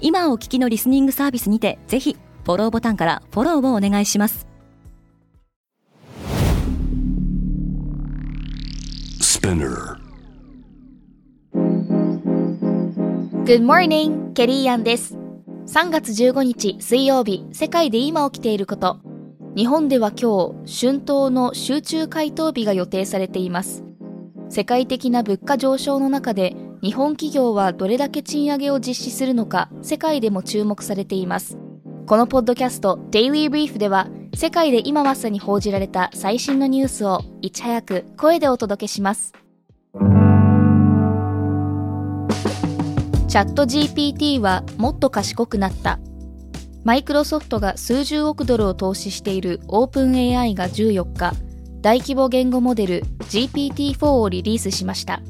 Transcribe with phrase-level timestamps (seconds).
[0.00, 4.50] 今お聞きのリスニングサービスにてぜひフォローボタンからフォローをお願いします
[13.50, 14.32] Good morning!
[14.32, 15.16] ケリーアンです。
[15.66, 19.00] 3月15日水曜日、世界で今起きていること。
[19.56, 23.82] 日本では今日、春闘の集中回答日が予定されています。
[24.48, 31.58] 世界的な物価上昇の中で、日本企業はどれだけ賃上げを実施するのか、世界でも注目されています。
[32.06, 39.34] このポッドキャスト、デイリーブリーフでは、世界で今まさに報じられた最新のニュースをいち早く声でお届けします。
[43.28, 45.98] チャット GPT はもっと賢くなった。
[46.82, 51.34] マイクロソフトが数十億ドルを投資している OpenAI が14日、
[51.82, 55.20] 大規模言語モデル GPT-4 をリリースしました。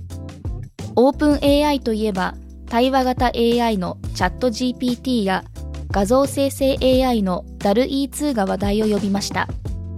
[1.00, 2.34] OpenAI といえば、
[2.68, 5.44] 対話型 AI のチャット GPT や
[5.90, 9.48] 画像生成 AI の DAL-E2 が話題を呼びました。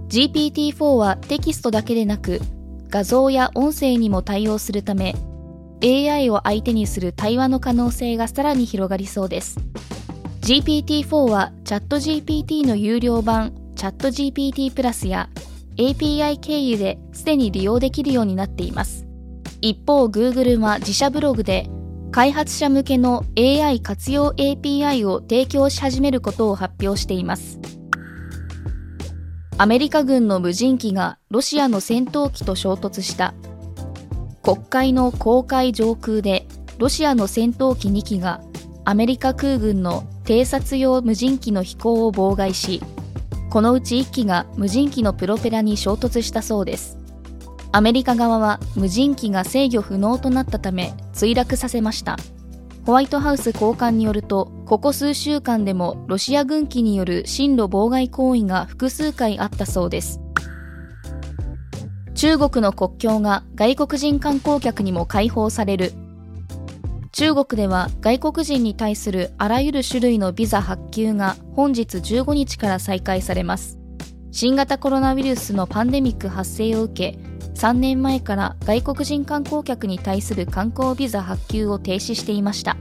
[0.07, 2.39] GPT-4 はテキストだけでなく、
[2.89, 5.15] 画像や音声にも対応するため、
[5.83, 9.59] AI を相手にする対話の可能性がさらに広がりそうです。
[10.41, 15.29] GPT-4 はチャット GPT の有料版チャット GPT プラスや
[15.77, 19.05] API 経由ですでに利用できるようになっています。
[19.63, 21.69] 一方 Google は自社ブログで
[22.11, 27.61] 開発者向けの AI 活用 API を提供し始めることを発表しています。
[29.57, 33.33] アメリカ軍の無人機がロシアの戦闘機と衝突した
[34.41, 36.45] 国会の公海上空で
[36.77, 38.41] ロシアの戦闘機2機が
[38.83, 42.81] アメリカ空軍の偵察用無人機の飛行を妨害し
[43.49, 47.02] このうち1機が無人機のプロペラに衝突したそうです
[47.75, 52.17] アメリカ側は無人機が制御不能となったため墜落させました。
[52.85, 60.19] ホワイトハウス高官によるとここ数週間でもロシア軍機による進路妨害行為が複数回あったそうです。
[62.13, 65.93] 中国の国境が外国人観光客にも開放される。
[67.11, 73.79] 中国では外国人に対するあらゆる種類のビザ発給が本日15日から再開されます。
[74.31, 82.77] 新型コロナウイルスのパンデミック発生を受け3年前から外国人観光客に対する観光ビザ発給を停止していました。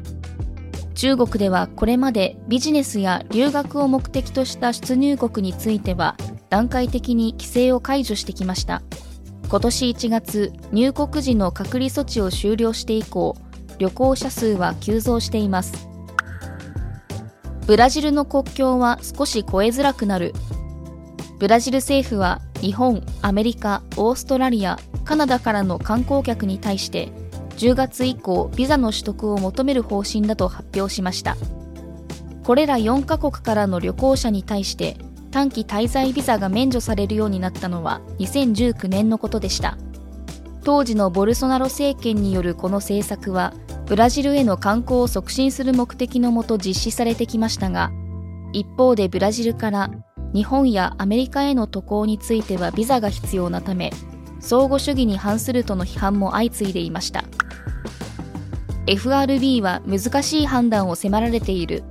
[0.95, 6.17] 中国ではこれまでビジネスや留学を目的とした出入国については
[6.49, 8.83] 段階的に規制を解除してきました。
[9.49, 13.37] 今年1月入国時の隔離措置を終了して以降
[13.79, 15.89] 旅行者数は急増しています。
[17.67, 20.35] ブラジルの国境は少し越えづらくなる。
[21.39, 27.13] ブラジル政府は日本、アメリカ、オーストラリア、カナダからの観光客に対して
[27.57, 31.37] 10月以降ビザの取得を求める方針だと発表しました。
[32.45, 34.97] これら4カ国からの旅行者に対して
[35.33, 39.77] 短期滞在ビザが免除されるようになったのは2019年のことでした。
[40.65, 43.53] 当時のボルソナロ政権によるこの政策は
[43.87, 47.91] ブラジルへの観光を促進する目的のもと実施されてきましたが
[48.53, 49.91] 一方でブラジルから
[50.35, 53.93] 日本やアメリカへの渡航についてはビザが必要なため
[54.41, 57.25] 相互主義に反するとの批判も相次いでいました。
[58.87, 61.85] FRB は難しい判断を迫られている。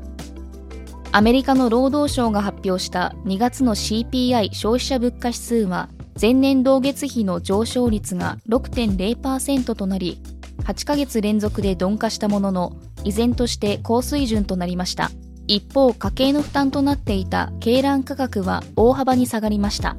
[1.13, 10.22] アメリカの労働省が発表した2月の CPI 消費者物価指数は前年同月比の上昇率が6.0%となり
[10.63, 12.73] 8ヶ月連続で鈍化したものの
[13.03, 15.09] 依然として高水準となりました。
[15.51, 19.97] 一方家計の負担となっていた鶏卵価格は大幅に下がりました。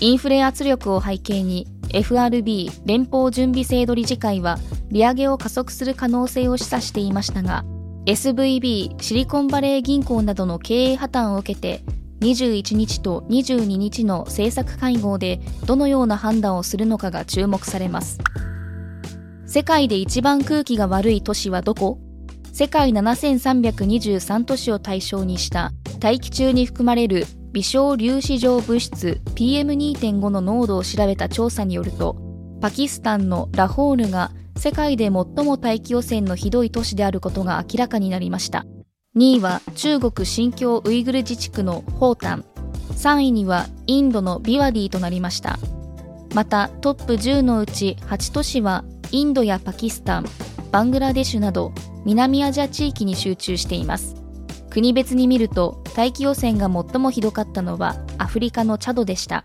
[0.00, 4.58] インフレ圧力を背景に FRB 連邦準備制度理事会は
[4.90, 7.64] 利上げを加速する可能性を示唆していましたが
[8.06, 11.82] SVB シリコンバレー銀行などの経営破綻を受けて
[12.20, 18.18] 21日と22日の政策会合でどのような判断をするのかが注目されます。
[19.46, 22.00] 世界で一番空気が悪い都市はどこ？
[22.58, 25.70] 世界7323都市を対象にした
[26.00, 32.16] 大気中に含まれる微小粒子状物質 PM2.5 の濃度を調べた調査によると
[32.60, 35.12] パキスタンのラホールが世界で最
[35.46, 38.66] も大気汚染のひどい都市であることが明らかになりました。
[39.16, 42.44] 2位は中国新疆ウイグル自治区のホータン。
[42.90, 45.60] 3位にはインドのビワディとなりました。
[46.34, 48.82] またトップ10のうち8都市は
[49.12, 50.24] インドやパキスタン。
[50.70, 51.72] バングラデシュなど
[52.04, 54.16] 南アジア地域に集中しています。
[54.70, 59.44] 国別に見ると大気汚染が最もひどかったのはアフリカのチャドでした。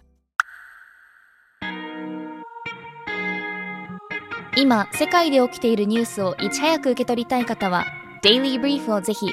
[4.55, 7.85] 今世界で起きているニュースをいち早く受け取りたい方は
[8.21, 9.27] Daily Brief をぜひ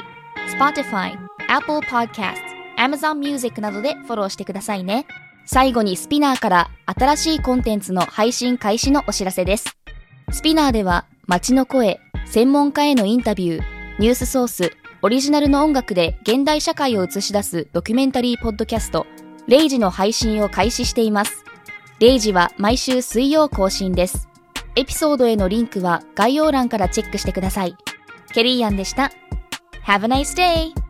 [0.59, 2.37] Spotify、Apple Podcast、
[2.79, 5.07] Amazon Music などでフォローしてくださいね。
[5.45, 9.77] 最後にスピナーから新しいコンテンツの配信開始のお知らせです。
[10.31, 13.63] スピナーでは街の声、専門家へのインタビュー、
[14.01, 19.07] ニュースソース、オリジナルの音楽で現代社会を映し出すドキュメンタリーポッドキャスト、
[19.47, 21.45] レイジの配信を開始しています。
[22.01, 24.29] レイジは毎週水曜更新です。
[24.75, 27.77] エピソードへのリンクは概要欄からチェックしてください。
[28.35, 29.13] ケリーアンでした。
[29.87, 30.90] Have a nice day!